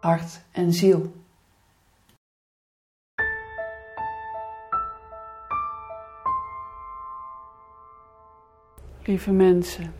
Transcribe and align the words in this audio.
hart 0.00 0.40
en 0.50 0.72
ziel. 0.72 1.12
Lieve 9.02 9.30
mensen, 9.30 9.94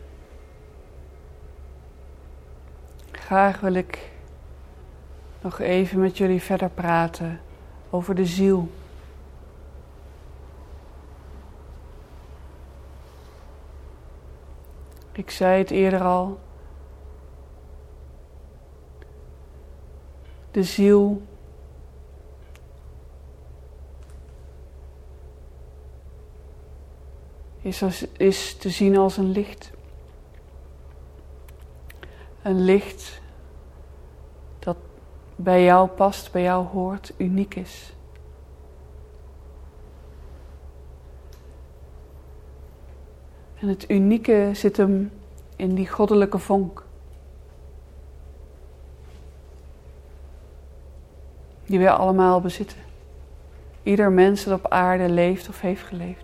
graag 3.11 3.59
wil 3.59 3.73
ik 3.73 4.11
nog 5.41 5.59
even 5.59 5.99
met 5.99 6.17
jullie 6.17 6.41
verder 6.41 6.69
praten 6.69 7.39
over 7.89 8.15
de 8.15 8.25
ziel. 8.25 8.71
Ik 15.11 15.29
zei 15.29 15.57
het 15.57 15.71
eerder 15.71 16.01
al. 16.01 16.39
De 20.51 20.63
ziel 20.63 21.21
is, 27.61 27.83
als, 27.83 28.07
is 28.17 28.57
te 28.57 28.69
zien 28.69 28.97
als 28.97 29.17
een 29.17 29.31
licht. 29.31 29.71
Een 32.41 32.63
licht 32.63 33.21
dat 34.59 34.77
bij 35.35 35.63
jou 35.63 35.89
past, 35.89 36.31
bij 36.31 36.41
jou 36.41 36.65
hoort, 36.65 37.13
uniek 37.17 37.55
is. 37.55 37.93
En 43.55 43.67
het 43.67 43.89
unieke 43.89 44.49
zit 44.53 44.77
hem 44.77 45.11
in 45.55 45.75
die 45.75 45.87
goddelijke 45.87 46.37
vonk. 46.37 46.85
Die 51.71 51.79
wij 51.79 51.91
allemaal 51.91 52.41
bezitten. 52.41 52.77
Ieder 53.83 54.11
mens 54.11 54.43
dat 54.43 54.57
op 54.57 54.71
aarde 54.71 55.09
leeft 55.09 55.49
of 55.49 55.61
heeft 55.61 55.83
geleefd. 55.83 56.23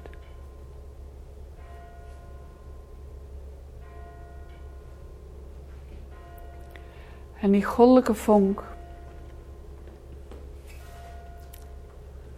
En 7.39 7.51
die 7.51 7.63
goddelijke 7.63 8.13
vonk 8.13 8.63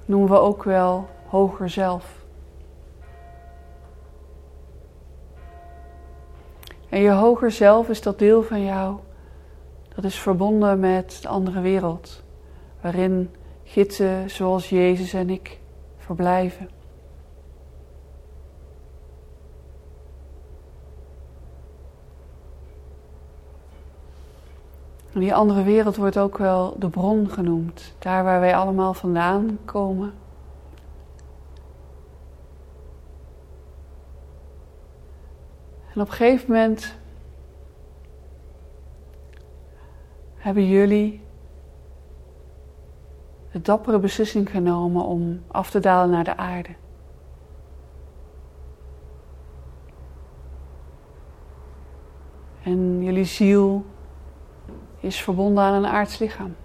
noemen 0.06 0.30
we 0.30 0.38
ook 0.38 0.64
wel 0.64 1.10
hoger 1.28 1.70
zelf. 1.70 2.26
En 6.90 7.00
je 7.00 7.12
hoger 7.12 7.52
zelf 7.52 7.90
is 7.90 8.02
dat 8.02 8.20
deel 8.20 8.44
van 8.44 8.64
jou 8.64 8.98
dat 9.96 10.04
is 10.04 10.20
verbonden 10.20 10.80
met 10.80 11.20
de 11.22 11.28
andere 11.28 11.62
wereld, 11.62 12.24
waarin 12.82 13.30
gidsen 13.64 14.30
zoals 14.30 14.70
Jezus 14.70 15.14
en 15.14 15.30
ik 15.30 15.60
verblijven. 15.98 16.70
En 25.14 25.20
die 25.20 25.34
andere 25.34 25.64
wereld 25.64 25.96
wordt 25.96 26.18
ook 26.18 26.38
wel 26.38 26.76
de 26.80 26.90
bron 26.90 27.30
genoemd, 27.30 27.94
daar 28.00 28.24
waar 28.24 28.40
wij 28.40 28.56
allemaal 28.56 28.94
vandaan 28.94 29.60
komen. 29.66 30.14
En 35.94 36.02
op 36.02 36.08
een 36.08 36.14
gegeven 36.14 36.52
moment 36.52 36.96
hebben 40.36 40.68
jullie 40.68 41.22
de 43.52 43.62
dappere 43.62 44.00
beslissing 44.00 44.50
genomen 44.50 45.04
om 45.06 45.42
af 45.48 45.70
te 45.70 45.80
dalen 45.80 46.10
naar 46.10 46.24
de 46.24 46.38
aarde. 46.38 46.76
En 52.64 53.04
jullie 53.04 53.26
ziel 53.26 53.86
is 55.00 55.22
verbonden 55.22 55.64
aan 55.64 55.74
een 55.74 55.92
aards 55.92 56.20
lichaam. 56.20 56.56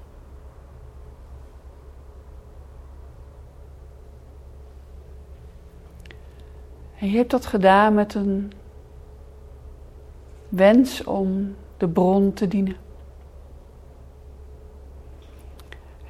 En 6.99 7.11
je 7.11 7.17
hebt 7.17 7.31
dat 7.31 7.47
gedaan 7.47 7.95
met 7.95 8.15
een 8.15 8.53
wens 10.49 11.05
om 11.05 11.57
de 11.77 11.89
bron 11.89 12.33
te 12.33 12.49
dienen. 12.49 12.77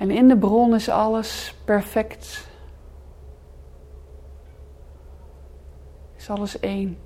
En 0.04 0.10
in 0.10 0.28
de 0.28 0.36
bron 0.36 0.74
is 0.74 0.88
alles 0.88 1.54
perfect. 1.64 2.48
Is 6.16 6.30
alles 6.30 6.60
één. 6.60 6.98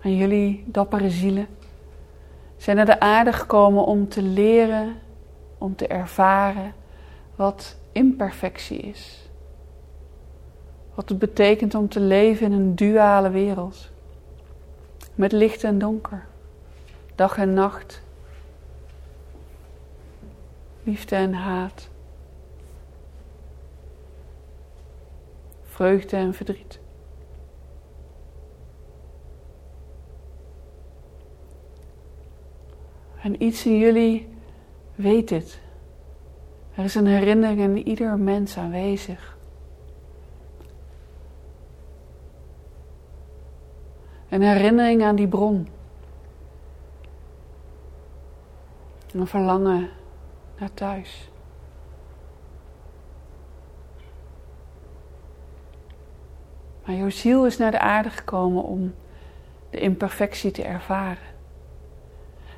En 0.00 0.16
jullie 0.16 0.64
dappere 0.66 1.10
zielen 1.10 1.46
zijn 2.56 2.76
naar 2.76 2.86
de 2.86 3.00
aarde 3.00 3.32
gekomen 3.32 3.84
om 3.84 4.08
te 4.08 4.22
leren, 4.22 4.96
om 5.58 5.76
te 5.76 5.86
ervaren 5.86 6.74
wat 7.36 7.76
imperfectie 7.92 8.78
is. 8.78 9.30
Wat 10.94 11.08
het 11.08 11.18
betekent 11.18 11.74
om 11.74 11.88
te 11.88 12.00
leven 12.00 12.46
in 12.46 12.52
een 12.52 12.74
duale 12.74 13.30
wereld. 13.30 13.90
Met 15.14 15.32
licht 15.32 15.64
en 15.64 15.78
donker, 15.78 16.26
dag 17.14 17.38
en 17.38 17.54
nacht, 17.54 18.02
liefde 20.82 21.16
en 21.16 21.34
haat, 21.34 21.90
vreugde 25.62 26.16
en 26.16 26.34
verdriet. 26.34 26.80
En 33.22 33.42
iets 33.42 33.66
in 33.66 33.78
jullie 33.78 34.28
weet 34.94 35.28
dit. 35.28 35.60
Er 36.74 36.84
is 36.84 36.94
een 36.94 37.06
herinnering 37.06 37.60
in 37.60 37.88
ieder 37.88 38.18
mens 38.18 38.56
aanwezig. 38.56 39.36
Een 44.28 44.42
herinnering 44.42 45.02
aan 45.02 45.16
die 45.16 45.28
bron. 45.28 45.68
Een 49.12 49.26
verlangen 49.26 49.90
naar 50.62 50.74
thuis. 50.74 51.30
Maar 56.84 56.94
jouw 56.94 57.10
ziel 57.10 57.46
is 57.46 57.56
naar 57.58 57.70
de 57.70 57.78
aarde 57.78 58.10
gekomen 58.10 58.62
om 58.62 58.94
de 59.70 59.78
imperfectie 59.78 60.50
te 60.50 60.62
ervaren. 60.62 61.32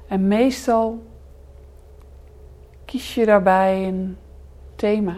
En 0.09 0.29
meestal 0.29 1.03
kies 2.85 3.15
je 3.15 3.25
daarbij 3.25 3.89
een 3.89 4.17
thema. 4.77 5.17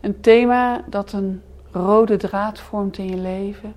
Een 0.00 0.20
thema 0.20 0.84
dat 0.86 1.12
een 1.12 1.42
rode 1.70 2.16
draad 2.16 2.60
vormt 2.60 2.98
in 2.98 3.08
je 3.08 3.16
leven. 3.16 3.74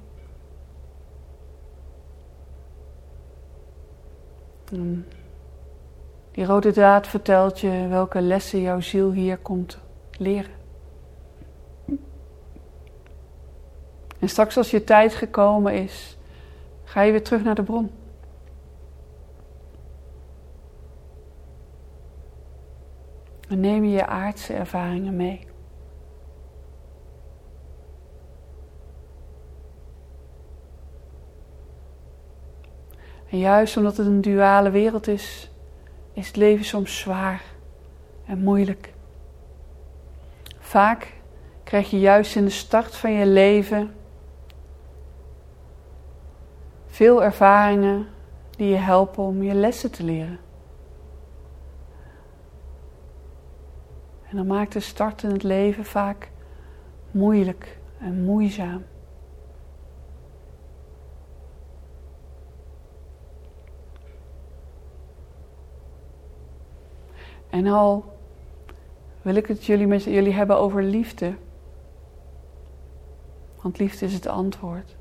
Die 6.35 6.45
rode 6.45 6.71
draad 6.71 7.07
vertelt 7.07 7.59
je 7.59 7.87
welke 7.87 8.21
lessen 8.21 8.61
jouw 8.61 8.79
ziel 8.79 9.11
hier 9.11 9.37
komt 9.37 9.77
leren. 10.17 10.51
En 14.19 14.29
straks 14.29 14.57
als 14.57 14.71
je 14.71 14.83
tijd 14.83 15.13
gekomen 15.13 15.73
is, 15.73 16.17
ga 16.83 17.01
je 17.01 17.11
weer 17.11 17.23
terug 17.23 17.43
naar 17.43 17.55
de 17.55 17.63
bron. 17.63 17.91
En 23.49 23.59
neem 23.59 23.83
je 23.83 23.91
je 23.91 24.05
aardse 24.05 24.53
ervaringen 24.53 25.15
mee. 25.15 25.47
En 33.29 33.37
juist 33.37 33.77
omdat 33.77 33.97
het 33.97 34.07
een 34.07 34.21
duale 34.21 34.69
wereld 34.69 35.07
is, 35.07 35.49
is 36.15 36.27
het 36.27 36.35
leven 36.35 36.65
soms 36.65 36.99
zwaar 36.99 37.43
en 38.25 38.39
moeilijk. 38.39 38.93
Vaak 40.59 41.13
krijg 41.63 41.89
je 41.89 41.99
juist 41.99 42.35
in 42.35 42.43
de 42.43 42.49
start 42.49 42.95
van 42.95 43.11
je 43.11 43.25
leven 43.25 43.95
veel 46.85 47.23
ervaringen 47.23 48.07
die 48.57 48.69
je 48.69 48.75
helpen 48.75 49.23
om 49.23 49.43
je 49.43 49.53
lessen 49.53 49.91
te 49.91 50.03
leren. 50.03 50.39
En 54.29 54.37
dan 54.37 54.47
maakt 54.47 54.73
de 54.73 54.79
start 54.79 55.23
in 55.23 55.29
het 55.29 55.43
leven 55.43 55.85
vaak 55.85 56.31
moeilijk 57.11 57.77
en 57.99 58.23
moeizaam. 58.23 58.83
En 67.55 67.67
al 67.67 68.05
wil 69.21 69.35
ik 69.35 69.47
het 69.47 69.65
jullie 69.65 69.87
met 69.87 70.03
jullie 70.03 70.33
hebben 70.33 70.57
over 70.57 70.83
liefde. 70.83 71.35
Want 73.61 73.79
liefde 73.79 74.05
is 74.05 74.13
het 74.13 74.27
antwoord. 74.27 74.95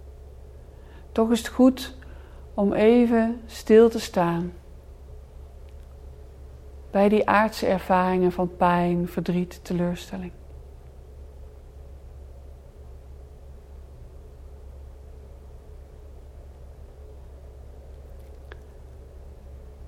Toch 1.13 1.31
is 1.31 1.39
het 1.39 1.49
goed 1.49 1.97
om 2.55 2.73
even 2.73 3.41
stil 3.47 3.89
te 3.89 3.99
staan 3.99 4.53
bij 6.91 7.09
die 7.09 7.29
aardse 7.29 7.67
ervaringen 7.67 8.33
van 8.33 8.57
pijn, 8.57 9.09
verdriet, 9.09 9.65
teleurstelling. 9.65 10.33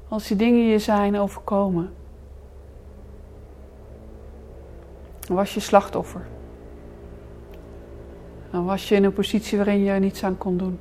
Als 0.08 0.26
die 0.26 0.36
dingen 0.36 0.66
je 0.66 0.78
zijn 0.78 1.18
overkomen, 1.18 1.94
dan 5.26 5.36
was 5.36 5.54
je 5.54 5.60
slachtoffer. 5.60 6.26
Dan 8.50 8.64
was 8.64 8.88
je 8.88 8.94
in 8.94 9.04
een 9.04 9.12
positie 9.12 9.56
waarin 9.56 9.82
je 9.82 9.90
er 9.90 10.00
niets 10.00 10.24
aan 10.24 10.38
kon 10.38 10.56
doen. 10.56 10.78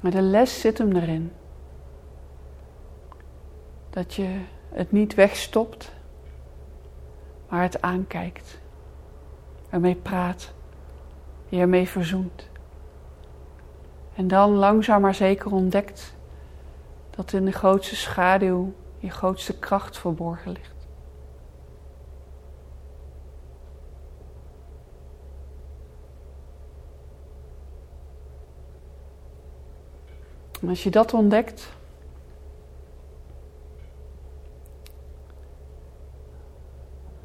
Maar 0.00 0.10
de 0.10 0.22
les 0.22 0.60
zit 0.60 0.78
hem 0.78 0.96
erin. 0.96 1.32
Dat 3.90 4.14
je 4.14 4.40
het 4.68 4.92
niet 4.92 5.14
wegstopt, 5.14 5.92
maar 7.48 7.62
het 7.62 7.82
aankijkt. 7.82 8.60
Ermee 9.70 9.94
praat. 9.94 10.52
Je 11.48 11.58
ermee 11.58 11.88
verzoent. 11.88 12.48
En 14.14 14.28
dan 14.28 14.50
langzaam 14.50 15.00
maar 15.00 15.14
zeker 15.14 15.52
ontdekt 15.52 16.14
dat 17.16 17.32
in 17.32 17.44
de 17.44 17.52
grootste 17.52 17.96
schaduw 17.96 18.72
je 18.98 19.10
grootste 19.10 19.58
kracht 19.58 19.98
verborgen 19.98 20.52
ligt. 20.52 20.70
En 30.60 30.68
als 30.68 30.82
je 30.82 30.90
dat 30.90 31.14
ontdekt, 31.14 31.72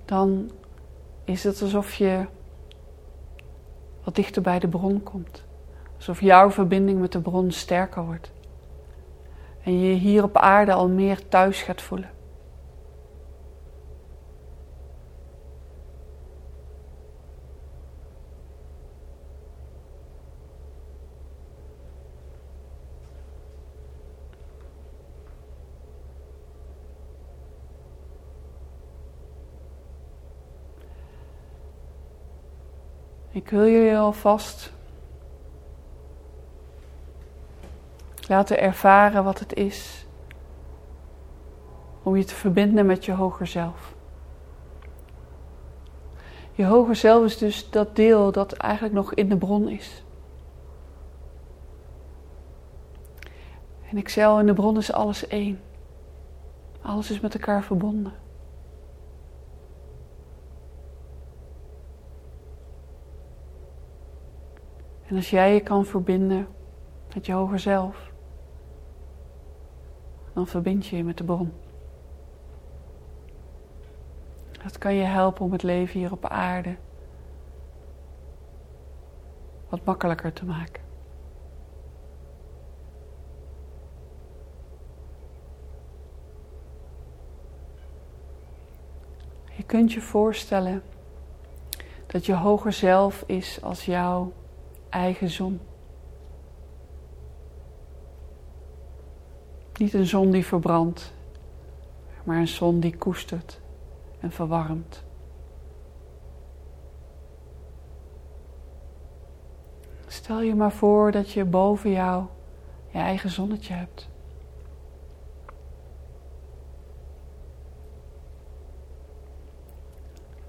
dan 0.06 0.52
is 1.24 1.44
het 1.44 1.62
alsof 1.62 1.94
je 1.94 2.26
wat 4.04 4.16
dichter 4.16 4.42
bij 4.42 4.60
de 4.60 4.68
bron 4.68 5.04
komt. 5.04 5.44
Alsof 5.96 6.22
jouw 6.22 6.52
verbinding 6.52 7.00
met 7.00 7.12
de 7.12 7.22
bron 7.22 7.52
sterker 7.52 8.06
wordt. 8.06 8.32
En 9.68 9.80
je 9.80 9.94
hier 9.94 10.24
op 10.24 10.38
aarde 10.38 10.74
al 10.74 10.90
meer 10.90 11.28
thuis 11.28 11.62
gaat 11.62 11.82
voelen. 11.82 12.10
Ik 33.32 33.50
wil 33.50 33.68
jullie 33.68 33.98
alvast 33.98 34.77
laten 38.28 38.60
ervaren 38.60 39.24
wat 39.24 39.40
het 39.40 39.54
is 39.54 40.06
om 42.04 42.16
je 42.16 42.24
te 42.24 42.36
verbinden 42.36 42.86
met 42.86 43.06
je 43.06 43.12
hoger 43.12 43.48
zelf. 43.48 43.96
Je 46.52 46.66
hoger 46.66 46.96
zelf 46.96 47.26
is 47.26 47.38
dus 47.38 47.70
dat 47.70 47.96
deel 47.96 48.32
dat 48.32 48.54
eigenlijk 48.54 48.94
nog 48.94 49.14
in 49.14 49.30
de 49.30 49.38
bron 49.38 49.70
is. 49.70 50.04
En 53.90 53.98
ik 53.98 54.16
in 54.16 54.46
de 54.46 54.54
bron 54.54 54.78
is 54.78 54.92
alles 54.92 55.28
één. 55.28 55.62
Alles 56.82 57.12
is 57.12 57.20
met 57.20 57.34
elkaar 57.34 57.64
verbonden. 57.64 58.14
En 65.06 65.16
als 65.16 65.30
jij 65.30 65.54
je 65.54 65.60
kan 65.60 65.86
verbinden 65.86 66.48
met 67.14 67.26
je 67.26 67.34
hoger 67.34 67.60
zelf, 67.60 68.12
dan 70.38 70.48
verbind 70.48 70.88
je 70.88 70.98
je 70.98 71.04
met 71.04 71.18
de 71.18 71.24
bron. 71.24 71.54
Dat 74.64 74.78
kan 74.78 74.94
je 74.94 75.04
helpen 75.04 75.46
om 75.46 75.52
het 75.52 75.64
leven 75.64 76.00
hier 76.00 76.12
op 76.12 76.26
aarde 76.26 76.76
wat 79.70 79.86
makkelijker 79.86 80.34
te 80.34 80.46
maken. 80.46 80.84
Je 89.56 89.64
kunt 89.66 89.94
je 89.94 90.02
voorstellen 90.02 90.84
dat 92.06 92.26
je 92.26 92.34
hoger 92.34 92.74
zelf 92.74 93.24
is 93.28 93.62
als 93.62 93.86
jouw 93.86 94.34
eigen 94.90 95.30
zon. 95.30 95.60
Niet 99.78 99.94
een 99.94 100.06
zon 100.06 100.32
die 100.32 100.46
verbrandt, 100.46 101.14
maar 102.24 102.38
een 102.38 102.48
zon 102.48 102.80
die 102.80 102.98
koestert 102.98 103.60
en 104.20 104.32
verwarmt. 104.32 105.04
Stel 110.08 110.42
je 110.42 110.56
maar 110.56 110.72
voor 110.72 111.12
dat 111.12 111.32
je 111.32 111.46
boven 111.46 111.92
jou 111.92 112.26
je 112.90 112.98
eigen 112.98 113.30
zonnetje 113.30 113.74
hebt. 113.74 114.10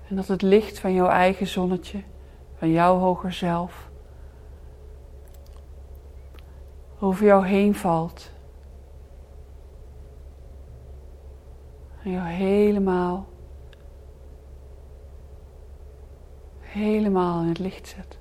En 0.08 0.16
dat 0.16 0.26
het 0.26 0.42
licht 0.42 0.78
van 0.78 0.92
jouw 0.92 1.08
eigen 1.08 1.46
zonnetje, 1.46 2.02
van 2.56 2.70
jouw 2.70 2.98
hoger 2.98 3.32
zelf, 3.32 3.90
over 6.98 7.24
jou 7.26 7.46
heen 7.46 7.74
valt. 7.74 8.30
En 12.02 12.10
jou 12.10 12.26
helemaal, 12.26 13.28
helemaal 16.60 17.42
in 17.42 17.48
het 17.48 17.58
licht 17.58 17.88
zet. 17.88 18.18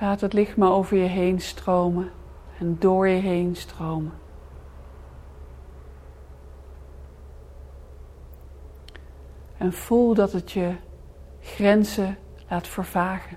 Laat 0.00 0.20
het 0.20 0.32
licht 0.32 0.56
maar 0.56 0.72
over 0.72 0.96
je 0.96 1.08
heen 1.08 1.40
stromen 1.40 2.10
en 2.58 2.76
door 2.78 3.08
je 3.08 3.20
heen 3.20 3.56
stromen. 3.56 4.23
En 9.64 9.72
voel 9.72 10.14
dat 10.14 10.32
het 10.32 10.52
je 10.52 10.76
grenzen 11.40 12.18
laat 12.48 12.66
vervagen. 12.68 13.36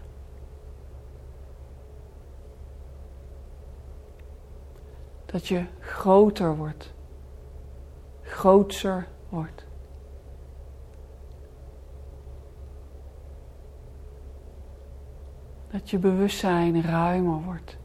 Dat 5.26 5.48
je 5.48 5.66
groter 5.80 6.56
wordt, 6.58 6.94
grootser 8.22 9.08
wordt. 9.30 9.66
Dat 15.72 15.90
je 15.90 15.98
bewustzijn 15.98 16.82
ruimer 16.82 17.42
wordt. 17.44 17.78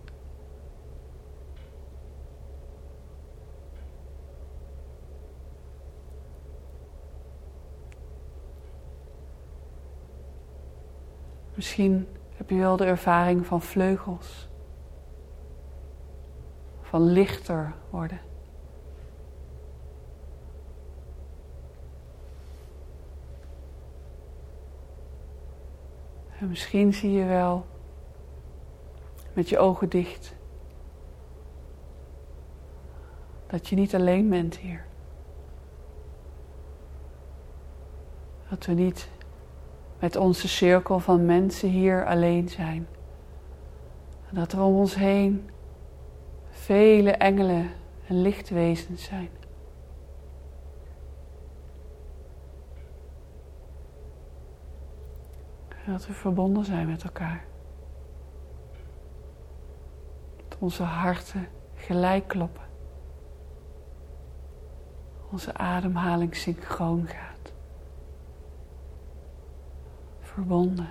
Misschien 11.63 12.09
heb 12.37 12.51
je 12.51 12.57
wel 12.57 12.77
de 12.77 12.85
ervaring 12.85 13.47
van 13.47 13.63
vleugels, 13.63 14.49
van 16.81 17.03
lichter 17.03 17.75
worden. 17.91 18.21
En 26.39 26.49
misschien 26.49 26.95
zie 26.95 27.13
je 27.13 27.25
wel 27.25 27.67
met 29.33 29.49
je 29.49 29.59
ogen 29.59 29.89
dicht. 29.89 30.35
Dat 33.47 33.69
je 33.69 33.77
niet 33.77 33.95
alleen 33.95 34.29
bent 34.29 34.57
hier. 34.57 34.85
Dat 38.49 38.67
we 38.67 38.73
niet 38.73 39.09
met 40.03 40.17
onze 40.17 40.49
cirkel 40.49 40.99
van 40.99 41.27
mensen 41.27 41.69
hier 41.69 42.07
alleen 42.07 42.49
zijn. 42.49 42.87
Dat 44.31 44.53
er 44.53 44.63
om 44.63 44.75
ons 44.75 44.95
heen 44.95 45.51
vele 46.51 47.11
engelen 47.11 47.71
en 48.07 48.23
lichtwezens 48.23 49.05
zijn. 49.05 49.29
Dat 55.87 56.07
we 56.07 56.13
verbonden 56.13 56.65
zijn 56.65 56.87
met 56.87 57.03
elkaar. 57.03 57.45
Dat 60.49 60.59
onze 60.59 60.83
harten 60.83 61.49
gelijk 61.75 62.29
kloppen. 62.29 62.65
Onze 65.31 65.55
ademhaling 65.55 66.37
synchroon 66.37 67.07
gaat. 67.07 67.32
Verbonden. 70.35 70.89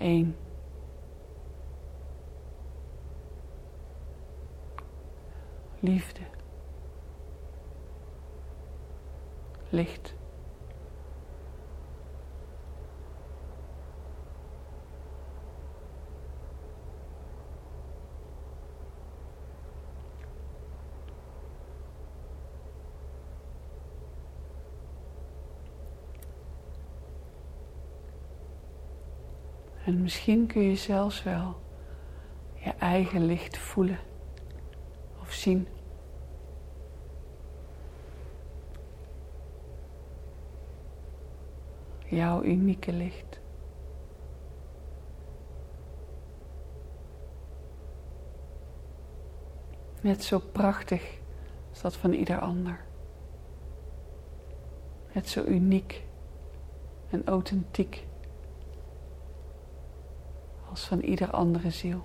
Eén. 0.00 0.34
liefde, 5.80 6.20
licht. 9.70 10.17
En 29.88 30.02
misschien 30.02 30.46
kun 30.46 30.62
je 30.62 30.76
zelfs 30.76 31.22
wel 31.22 31.56
je 32.54 32.70
eigen 32.70 33.24
licht 33.24 33.58
voelen 33.58 33.98
of 35.20 35.32
zien. 35.32 35.68
Jouw 42.04 42.42
unieke 42.42 42.92
licht. 42.92 43.40
Net 50.00 50.24
zo 50.24 50.38
prachtig 50.38 51.18
als 51.70 51.80
dat 51.80 51.96
van 51.96 52.12
ieder 52.12 52.38
ander. 52.38 52.84
Net 55.12 55.28
zo 55.28 55.44
uniek 55.44 56.04
en 57.10 57.26
authentiek 57.26 58.07
van 60.84 61.00
ieder 61.00 61.30
andere 61.30 61.70
ziel. 61.70 62.04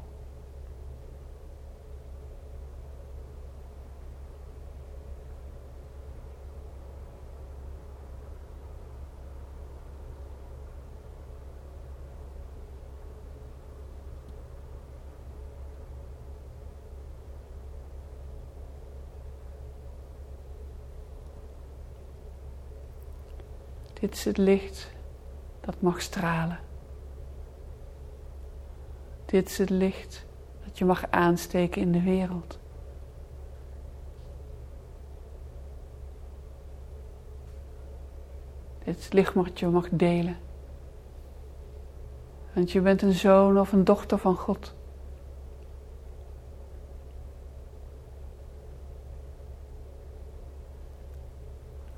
Dit 24.04 24.14
is 24.14 24.26
het 24.26 24.38
licht 24.38 24.92
dat 25.62 25.82
mag 25.82 26.02
stralen. 26.02 26.73
Dit 29.34 29.50
is 29.50 29.58
het 29.58 29.70
licht 29.70 30.26
dat 30.66 30.78
je 30.78 30.86
mag 30.86 31.10
aansteken 31.10 31.82
in 31.82 31.92
de 31.92 32.02
wereld. 32.02 32.60
Dit 38.84 38.98
is 38.98 39.04
het 39.04 39.14
licht 39.14 39.34
wat 39.34 39.60
je 39.60 39.68
mag 39.68 39.90
delen. 39.90 40.38
Want 42.54 42.72
je 42.72 42.82
bent 42.82 43.02
een 43.02 43.14
zoon 43.14 43.60
of 43.60 43.72
een 43.72 43.84
dochter 43.84 44.18
van 44.18 44.36
God. 44.36 44.74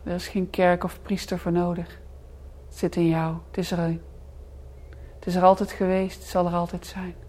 Er 0.03 0.13
is 0.13 0.27
geen 0.27 0.49
kerk 0.49 0.83
of 0.83 1.01
priester 1.01 1.39
voor 1.39 1.51
nodig. 1.51 1.99
Het 2.65 2.77
zit 2.77 2.95
in 2.95 3.07
jou. 3.07 3.35
Het 3.47 3.57
is 3.57 3.71
er. 3.71 3.79
Het 5.15 5.25
is 5.25 5.35
er 5.35 5.43
altijd 5.43 5.71
geweest. 5.71 6.19
Het 6.19 6.27
zal 6.27 6.45
er 6.45 6.53
altijd 6.53 6.85
zijn. 6.85 7.24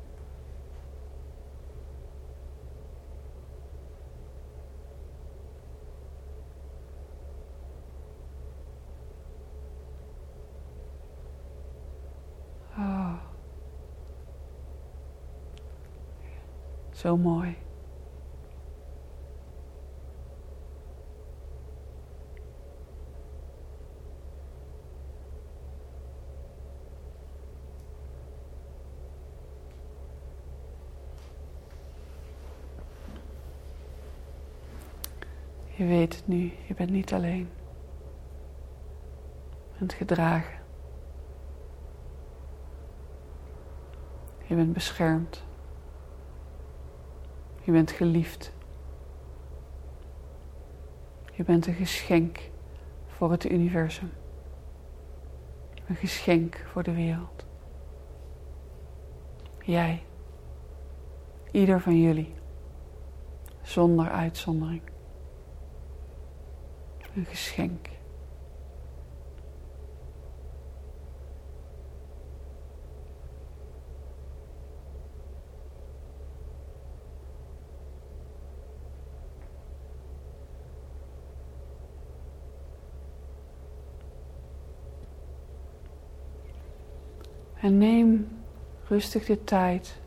Zo 17.06 17.16
mooi. 17.16 17.56
Je 35.66 35.84
weet 35.84 36.16
het 36.16 36.26
nu, 36.26 36.52
je 36.66 36.74
bent 36.74 36.90
niet 36.90 37.12
alleen. 37.12 37.48
Je 39.72 39.78
bent 39.78 39.92
gedragen. 39.92 40.58
Je 44.46 44.54
bent 44.54 44.72
beschermd. 44.72 45.44
Je 47.66 47.72
bent 47.72 47.90
geliefd. 47.90 48.52
Je 51.32 51.44
bent 51.44 51.66
een 51.66 51.74
geschenk 51.74 52.50
voor 53.06 53.30
het 53.30 53.50
universum. 53.50 54.12
Een 55.86 55.96
geschenk 55.96 56.64
voor 56.72 56.82
de 56.82 56.94
wereld. 56.94 57.46
Jij. 59.60 60.02
Ieder 61.50 61.80
van 61.80 62.00
jullie. 62.00 62.34
Zonder 63.62 64.10
uitzondering 64.10 64.82
een 67.14 67.24
geschenk. 67.24 67.88
En 87.60 87.78
neem 87.78 88.28
rustig 88.88 89.24
de 89.24 89.44
tijd 89.44 90.00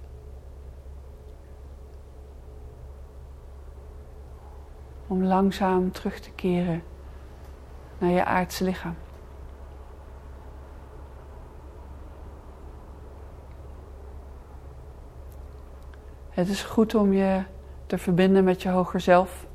om 5.07 5.23
langzaam 5.23 5.91
terug 5.91 6.19
te 6.19 6.31
keren 6.31 6.83
naar 7.97 8.09
je 8.09 8.25
aardse 8.25 8.63
lichaam. 8.63 8.95
Het 16.29 16.49
is 16.49 16.63
goed 16.63 16.95
om 16.95 17.13
je 17.13 17.43
te 17.85 17.97
verbinden 17.97 18.43
met 18.43 18.61
je 18.61 18.69
hoger 18.69 18.99
zelf. 18.99 19.47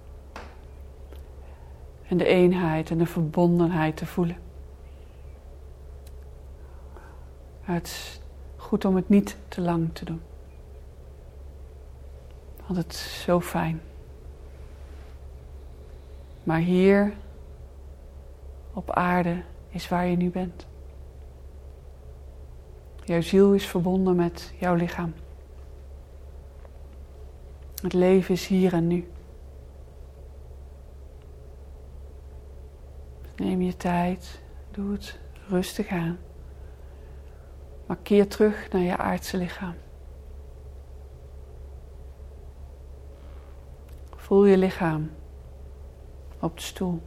En 2.08 2.16
de 2.16 2.26
eenheid 2.26 2.90
en 2.90 2.98
de 2.98 3.06
verbondenheid 3.06 3.96
te 3.96 4.06
voelen. 4.06 4.43
Maar 7.64 7.76
het 7.76 7.86
is 7.86 8.20
goed 8.56 8.84
om 8.84 8.96
het 8.96 9.08
niet 9.08 9.36
te 9.48 9.60
lang 9.60 9.94
te 9.94 10.04
doen. 10.04 10.20
Want 12.66 12.78
het 12.78 12.92
is 12.92 13.22
zo 13.22 13.40
fijn. 13.40 13.80
Maar 16.42 16.58
hier 16.58 17.12
op 18.72 18.90
aarde 18.90 19.42
is 19.68 19.88
waar 19.88 20.06
je 20.06 20.16
nu 20.16 20.30
bent. 20.30 20.66
Jouw 23.04 23.20
ziel 23.20 23.52
is 23.52 23.66
verbonden 23.66 24.16
met 24.16 24.52
jouw 24.58 24.74
lichaam. 24.74 25.14
Het 27.82 27.92
leven 27.92 28.34
is 28.34 28.46
hier 28.46 28.72
en 28.72 28.86
nu. 28.86 29.08
Neem 33.36 33.62
je 33.62 33.76
tijd, 33.76 34.40
doe 34.70 34.92
het 34.92 35.18
rustig 35.48 35.88
aan. 35.88 36.18
Maar 37.86 37.96
keer 37.96 38.28
terug 38.28 38.70
naar 38.72 38.82
je 38.82 38.96
aardse 38.96 39.36
lichaam. 39.36 39.74
Voel 44.16 44.44
je 44.44 44.56
lichaam 44.56 45.10
op 46.40 46.56
de 46.56 46.62
stoel. 46.62 47.02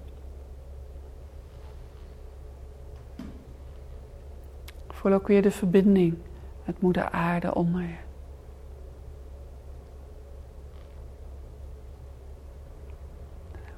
Voel 4.87 5.13
ook 5.13 5.27
weer 5.27 5.41
de 5.41 5.51
verbinding 5.51 6.17
met 6.65 6.81
Moeder 6.81 7.09
Aarde 7.09 7.55
onder 7.55 7.81
je. 7.81 7.97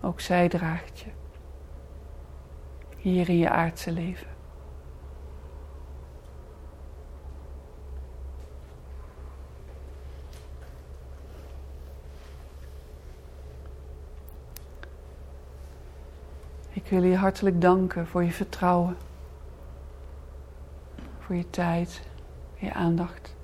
Ook 0.02 0.20
zij 0.20 0.50
draagt 0.50 1.00
je 1.00 1.10
hier 2.98 3.30
in 3.30 3.38
je 3.38 3.50
aardse 3.50 3.92
leven. 3.92 4.29
Ik 16.84 16.88
wil 16.88 17.04
je 17.04 17.16
hartelijk 17.16 17.62
danken 17.62 18.08
voor 18.08 18.24
je 18.24 18.32
vertrouwen, 18.32 18.98
voor 21.20 21.36
je 21.36 21.50
tijd, 21.50 22.02
je 22.56 22.74
aandacht. 22.74 23.36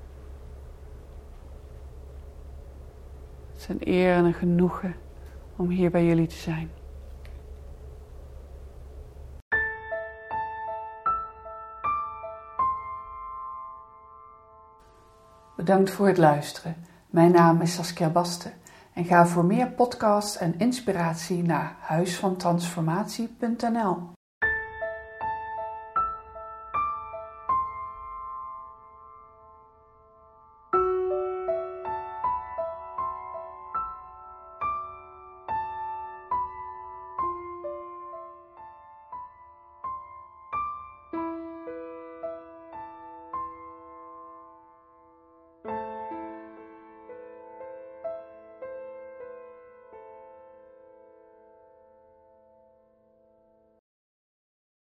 Het 3.52 3.62
is 3.62 3.68
een 3.68 3.88
eer 3.88 4.16
en 4.16 4.26
een 4.26 4.34
genoegen 4.34 4.96
om 5.56 5.70
hier 5.70 5.92
bij 5.92 6.06
jullie 6.06 6.28
te 6.28 6.36
zijn. 6.36 6.72
Bedankt 15.56 15.92
voor 15.92 16.08
het 16.08 16.18
luisteren. 16.18 16.76
Mijn 17.10 17.32
naam 17.32 17.62
is 17.62 17.74
Saskia 17.74 18.10
Basten 18.10 18.54
en 18.96 19.06
ga 19.06 19.28
voor 19.28 19.46
meer 19.46 19.72
podcasts 19.72 20.38
en 20.38 20.54
inspiratie 20.58 21.44
naar 21.44 21.76
huisvantransformatie.nl. 21.80 24.15